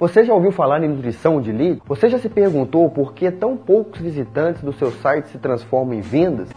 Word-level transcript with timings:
Você 0.00 0.24
já 0.24 0.32
ouviu 0.32 0.50
falar 0.50 0.82
em 0.82 0.88
nutrição 0.88 1.42
de 1.42 1.52
lead? 1.52 1.82
Você 1.86 2.08
já 2.08 2.18
se 2.18 2.30
perguntou 2.30 2.88
por 2.88 3.12
que 3.12 3.30
tão 3.30 3.54
poucos 3.54 4.00
visitantes 4.00 4.62
do 4.62 4.72
seu 4.72 4.90
site 4.90 5.28
se 5.28 5.36
transformam 5.36 5.92
em 5.92 6.00
vendas? 6.00 6.48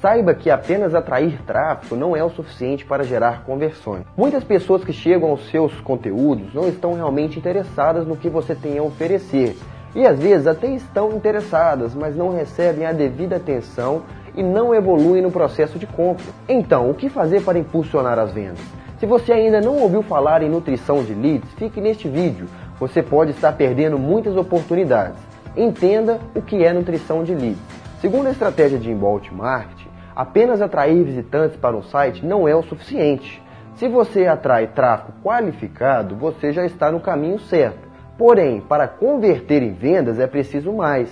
Saiba 0.00 0.34
que 0.34 0.50
apenas 0.50 0.96
atrair 0.96 1.40
tráfego 1.46 1.94
não 1.94 2.16
é 2.16 2.24
o 2.24 2.30
suficiente 2.30 2.84
para 2.84 3.04
gerar 3.04 3.44
conversões. 3.44 4.02
Muitas 4.16 4.42
pessoas 4.42 4.82
que 4.82 4.92
chegam 4.92 5.30
aos 5.30 5.48
seus 5.48 5.80
conteúdos 5.80 6.52
não 6.52 6.66
estão 6.66 6.94
realmente 6.94 7.38
interessadas 7.38 8.04
no 8.04 8.16
que 8.16 8.28
você 8.28 8.56
tem 8.56 8.78
a 8.78 8.82
oferecer. 8.82 9.56
E 9.94 10.04
às 10.04 10.18
vezes 10.18 10.48
até 10.48 10.66
estão 10.66 11.12
interessadas, 11.12 11.94
mas 11.94 12.16
não 12.16 12.34
recebem 12.34 12.84
a 12.84 12.92
devida 12.92 13.36
atenção 13.36 14.02
e 14.36 14.42
não 14.42 14.74
evoluem 14.74 15.22
no 15.22 15.30
processo 15.30 15.78
de 15.78 15.86
compra. 15.86 16.26
Então, 16.48 16.90
o 16.90 16.94
que 16.94 17.08
fazer 17.08 17.42
para 17.42 17.58
impulsionar 17.58 18.18
as 18.18 18.32
vendas? 18.32 18.60
Se 18.98 19.06
você 19.06 19.32
ainda 19.32 19.60
não 19.60 19.76
ouviu 19.78 20.02
falar 20.02 20.42
em 20.42 20.48
nutrição 20.48 21.02
de 21.02 21.14
leads, 21.14 21.52
fique 21.54 21.80
neste 21.80 22.08
vídeo. 22.08 22.46
Você 22.78 23.02
pode 23.02 23.30
estar 23.30 23.52
perdendo 23.52 23.98
muitas 23.98 24.36
oportunidades. 24.36 25.18
Entenda 25.56 26.20
o 26.34 26.42
que 26.42 26.64
é 26.64 26.72
nutrição 26.72 27.24
de 27.24 27.34
leads. 27.34 27.62
Segundo 28.00 28.26
a 28.26 28.30
estratégia 28.30 28.78
de 28.78 28.90
inbound 28.90 29.34
marketing, 29.34 29.86
Apenas 30.16 30.62
atrair 30.62 31.04
visitantes 31.04 31.58
para 31.58 31.76
um 31.76 31.82
site 31.82 32.24
não 32.24 32.48
é 32.48 32.56
o 32.56 32.62
suficiente. 32.62 33.42
Se 33.74 33.86
você 33.86 34.26
atrai 34.26 34.66
tráfego 34.66 35.12
qualificado, 35.22 36.16
você 36.16 36.54
já 36.54 36.64
está 36.64 36.90
no 36.90 37.00
caminho 37.00 37.38
certo. 37.38 37.86
Porém, 38.16 38.62
para 38.62 38.88
converter 38.88 39.62
em 39.62 39.74
vendas 39.74 40.18
é 40.18 40.26
preciso 40.26 40.72
mais. 40.72 41.10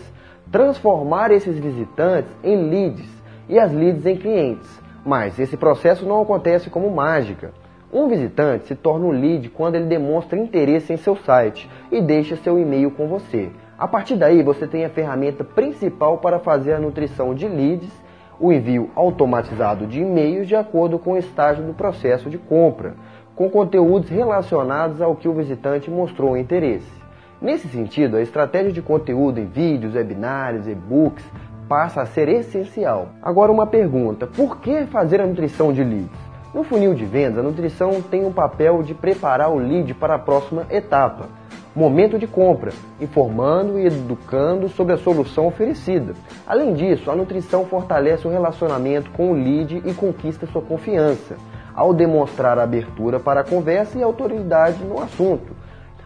Transformar 0.54 1.32
esses 1.32 1.58
visitantes 1.58 2.30
em 2.44 2.70
leads 2.70 3.10
e 3.48 3.58
as 3.58 3.72
leads 3.72 4.06
em 4.06 4.14
clientes. 4.14 4.80
Mas 5.04 5.36
esse 5.36 5.56
processo 5.56 6.06
não 6.06 6.22
acontece 6.22 6.70
como 6.70 6.88
mágica. 6.94 7.50
Um 7.92 8.06
visitante 8.06 8.68
se 8.68 8.76
torna 8.76 9.04
um 9.04 9.10
lead 9.10 9.48
quando 9.48 9.74
ele 9.74 9.86
demonstra 9.86 10.38
interesse 10.38 10.92
em 10.92 10.96
seu 10.96 11.16
site 11.16 11.68
e 11.90 12.00
deixa 12.00 12.36
seu 12.36 12.56
e-mail 12.56 12.92
com 12.92 13.08
você. 13.08 13.50
A 13.76 13.88
partir 13.88 14.14
daí, 14.14 14.44
você 14.44 14.64
tem 14.64 14.84
a 14.84 14.90
ferramenta 14.90 15.42
principal 15.42 16.18
para 16.18 16.38
fazer 16.38 16.74
a 16.74 16.78
nutrição 16.78 17.34
de 17.34 17.48
leads 17.48 17.90
o 18.38 18.52
envio 18.52 18.90
automatizado 18.94 19.88
de 19.88 20.02
e-mails 20.02 20.46
de 20.46 20.54
acordo 20.54 21.00
com 21.00 21.14
o 21.14 21.18
estágio 21.18 21.64
do 21.64 21.74
processo 21.74 22.30
de 22.30 22.38
compra, 22.38 22.94
com 23.34 23.50
conteúdos 23.50 24.08
relacionados 24.08 25.02
ao 25.02 25.16
que 25.16 25.26
o 25.26 25.34
visitante 25.34 25.90
mostrou 25.90 26.36
interesse. 26.36 27.03
Nesse 27.40 27.68
sentido, 27.68 28.16
a 28.16 28.22
estratégia 28.22 28.72
de 28.72 28.80
conteúdo 28.80 29.38
em 29.40 29.46
vídeos, 29.46 29.94
webinários, 29.94 30.66
e-books 30.66 31.24
passa 31.68 32.02
a 32.02 32.06
ser 32.06 32.28
essencial. 32.28 33.08
Agora 33.22 33.52
uma 33.52 33.66
pergunta, 33.66 34.26
por 34.26 34.58
que 34.58 34.86
fazer 34.86 35.20
a 35.20 35.26
nutrição 35.26 35.72
de 35.72 35.82
leads? 35.82 36.24
No 36.54 36.62
funil 36.62 36.94
de 36.94 37.04
vendas, 37.04 37.38
a 37.38 37.42
nutrição 37.42 38.00
tem 38.00 38.24
um 38.24 38.32
papel 38.32 38.82
de 38.82 38.94
preparar 38.94 39.50
o 39.50 39.58
lead 39.58 39.92
para 39.94 40.14
a 40.14 40.18
próxima 40.18 40.66
etapa 40.70 41.28
momento 41.74 42.18
de 42.18 42.26
compra, 42.26 42.72
informando 43.00 43.78
e 43.78 43.86
educando 43.86 44.68
sobre 44.68 44.94
a 44.94 44.96
solução 44.96 45.46
oferecida. 45.46 46.14
Além 46.46 46.72
disso, 46.72 47.10
a 47.10 47.16
nutrição 47.16 47.64
fortalece 47.64 48.26
o 48.26 48.30
relacionamento 48.30 49.10
com 49.10 49.32
o 49.32 49.34
lead 49.34 49.82
e 49.84 49.92
conquista 49.92 50.46
sua 50.46 50.62
confiança, 50.62 51.36
ao 51.74 51.92
demonstrar 51.92 52.58
abertura 52.58 53.18
para 53.18 53.40
a 53.40 53.44
conversa 53.44 53.98
e 53.98 54.02
autoridade 54.02 54.84
no 54.84 55.02
assunto. 55.02 55.52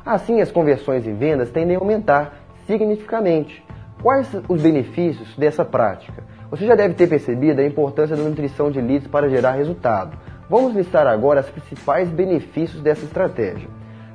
Assim, 0.09 0.41
as 0.41 0.51
conversões 0.51 1.07
em 1.07 1.13
vendas 1.13 1.51
tendem 1.51 1.77
a 1.77 1.79
aumentar 1.79 2.33
significativamente. 2.67 3.63
Quais 4.03 4.27
os 4.49 4.63
benefícios 4.63 5.37
dessa 5.37 5.67
prática? 5.67 6.25
Você 6.51 6.65
já 6.65 6.75
deve 6.75 6.95
ter 6.95 7.07
percebido 7.07 7.61
a 7.61 7.67
importância 7.67 8.17
da 8.17 8.23
nutrição 8.23 8.71
de 8.71 8.81
leads 8.81 9.07
para 9.07 9.29
gerar 9.29 9.53
resultado. 9.53 10.17
Vamos 10.49 10.75
listar 10.75 11.07
agora 11.07 11.43
os 11.43 11.51
principais 11.51 12.09
benefícios 12.09 12.81
dessa 12.81 13.05
estratégia. 13.05 13.69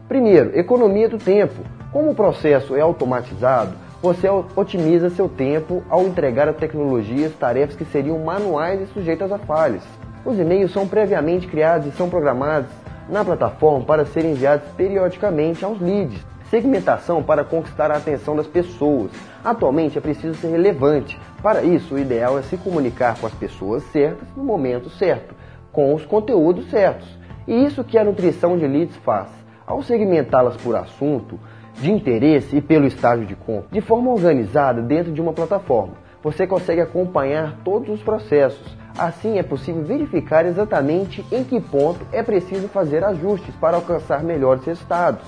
Primeiro, 0.07 0.57
economia 0.57 1.07
do 1.07 1.19
tempo. 1.19 1.61
Como 1.91 2.09
o 2.09 2.15
processo 2.15 2.75
é 2.75 2.81
automatizado, 2.81 3.75
você 4.01 4.27
otimiza 4.55 5.11
seu 5.11 5.29
tempo 5.29 5.83
ao 5.91 6.07
entregar 6.07 6.49
a 6.49 6.53
tecnologias 6.53 7.33
tarefas 7.33 7.75
que 7.75 7.85
seriam 7.85 8.17
manuais 8.17 8.81
e 8.81 8.87
sujeitas 8.87 9.31
a 9.31 9.37
falhas. 9.37 9.83
Os 10.25 10.39
e-mails 10.39 10.71
são 10.71 10.87
previamente 10.87 11.45
criados 11.45 11.85
e 11.85 11.91
são 11.91 12.09
programados 12.09 12.71
na 13.09 13.23
plataforma 13.23 13.85
para 13.85 14.05
serem 14.05 14.31
enviados 14.31 14.67
periodicamente 14.77 15.63
aos 15.63 15.79
leads. 15.79 16.25
Segmentação 16.49 17.23
para 17.23 17.43
conquistar 17.43 17.91
a 17.91 17.97
atenção 17.97 18.35
das 18.35 18.47
pessoas. 18.47 19.11
Atualmente 19.43 19.97
é 19.97 20.01
preciso 20.01 20.35
ser 20.35 20.49
relevante. 20.49 21.19
Para 21.41 21.63
isso, 21.63 21.95
o 21.95 21.99
ideal 21.99 22.37
é 22.37 22.41
se 22.43 22.57
comunicar 22.57 23.17
com 23.19 23.25
as 23.25 23.33
pessoas 23.33 23.83
certas 23.91 24.27
no 24.35 24.43
momento 24.43 24.89
certo, 24.89 25.33
com 25.71 25.93
os 25.93 26.05
conteúdos 26.05 26.69
certos. 26.69 27.07
E 27.47 27.65
isso 27.65 27.83
que 27.83 27.97
a 27.97 28.03
nutrição 28.03 28.57
de 28.57 28.67
leads 28.67 28.95
faz 28.97 29.29
ao 29.65 29.81
segmentá-las 29.81 30.57
por 30.57 30.75
assunto, 30.75 31.39
de 31.75 31.91
interesse 31.91 32.57
e 32.57 32.61
pelo 32.61 32.85
estágio 32.85 33.25
de 33.25 33.35
compra, 33.35 33.67
de 33.71 33.81
forma 33.81 34.11
organizada 34.11 34.81
dentro 34.81 35.11
de 35.11 35.21
uma 35.21 35.33
plataforma, 35.33 35.93
você 36.21 36.45
consegue 36.45 36.81
acompanhar 36.81 37.57
todos 37.63 37.89
os 37.89 38.01
processos. 38.03 38.77
Assim 38.97 39.39
é 39.39 39.43
possível 39.43 39.83
verificar 39.83 40.45
exatamente 40.45 41.25
em 41.31 41.43
que 41.43 41.59
ponto 41.59 42.05
é 42.11 42.21
preciso 42.21 42.67
fazer 42.67 43.03
ajustes 43.03 43.55
para 43.55 43.75
alcançar 43.75 44.23
melhores 44.23 44.63
resultados 44.65 45.25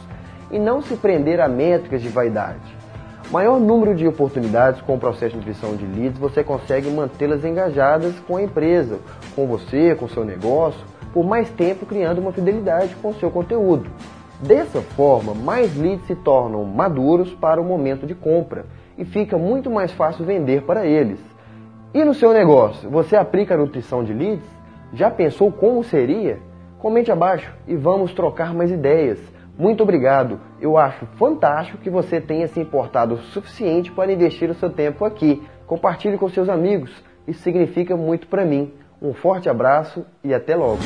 e 0.52 0.60
não 0.60 0.84
se 0.84 0.96
prender 0.96 1.40
a 1.40 1.48
métricas 1.48 2.02
de 2.02 2.10
vaidade. 2.10 2.76
Maior 3.32 3.60
número 3.60 3.96
de 3.96 4.08
oportunidades 4.08 4.82
com 4.82 4.94
o 4.94 5.00
processo 5.00 5.32
de 5.32 5.38
nutrição 5.38 5.76
de 5.76 5.84
leads, 5.84 6.20
você 6.20 6.44
consegue 6.44 6.92
mantê-las 6.92 7.44
engajadas 7.44 8.20
com 8.20 8.38
a 8.38 8.44
empresa, 8.44 9.00
com 9.36 9.48
você, 9.48 9.96
com 9.96 10.08
seu 10.08 10.24
negócio, 10.24 10.86
por 11.12 11.26
mais 11.26 11.50
tempo 11.50 11.88
criando 11.88 12.20
uma 12.20 12.32
fidelidade 12.32 12.96
com 13.02 13.10
o 13.10 13.16
seu 13.16 13.32
conteúdo. 13.32 13.90
Dessa 14.40 14.80
forma, 14.80 15.34
mais 15.34 15.76
leads 15.76 16.06
se 16.06 16.16
tornam 16.16 16.64
maduros 16.66 17.34
para 17.34 17.60
o 17.60 17.66
momento 17.66 18.06
de 18.06 18.14
compra 18.14 18.66
e 18.96 19.04
fica 19.04 19.40
muito 19.40 19.72
mais 19.72 19.92
fácil 19.92 20.24
vender 20.24 20.62
para 20.62 20.86
eles. 20.86 21.35
E 21.96 22.04
no 22.04 22.14
seu 22.14 22.34
negócio, 22.34 22.90
você 22.90 23.16
aplica 23.16 23.54
a 23.54 23.58
nutrição 23.58 24.04
de 24.04 24.14
leads? 24.14 24.46
Já 24.92 25.10
pensou 25.10 25.50
como 25.50 25.82
seria? 25.82 26.40
Comente 26.78 27.10
abaixo 27.10 27.50
e 27.66 27.74
vamos 27.74 28.14
trocar 28.14 28.54
mais 28.54 28.70
ideias. 28.70 29.18
Muito 29.58 29.82
obrigado. 29.82 30.42
Eu 30.60 30.78
acho 30.78 31.06
fantástico 31.16 31.78
que 31.78 31.90
você 31.90 32.20
tenha 32.20 32.50
se 32.50 32.60
importado 32.60 33.16
o 33.16 33.20
suficiente 33.20 33.94
para 33.94 34.12
investir 34.12 34.50
o 34.50 34.56
seu 34.56 34.70
tempo 34.70 35.06
aqui. 35.06 35.42
Compartilhe 35.66 36.18
com 36.18 36.28
seus 36.28 36.50
amigos. 36.50 36.92
Isso 37.26 37.40
significa 37.40 37.96
muito 37.96 38.28
para 38.28 38.44
mim. 38.44 38.74
Um 39.02 39.14
forte 39.14 39.48
abraço 39.48 40.06
e 40.22 40.34
até 40.34 40.54
logo. 40.54 40.82